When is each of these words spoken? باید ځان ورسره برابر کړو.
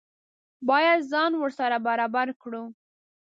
باید 0.69 0.99
ځان 1.11 1.31
ورسره 1.37 1.77
برابر 1.87 2.27
کړو. 2.41 2.63